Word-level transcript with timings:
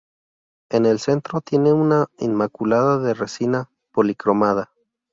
En 0.71 0.87
el 0.87 0.97
centro 0.97 1.41
tiene 1.41 1.73
una 1.73 2.07
Inmaculada 2.17 2.97
de 2.97 3.13
resina 3.13 3.69
policromada. 3.91 4.71